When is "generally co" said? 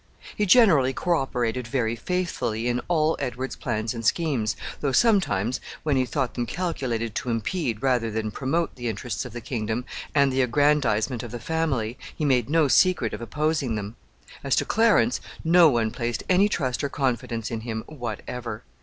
0.47-1.11